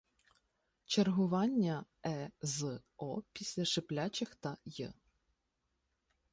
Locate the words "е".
2.05-2.31